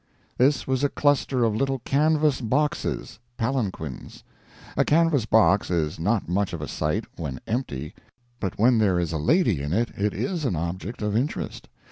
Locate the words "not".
5.99-6.27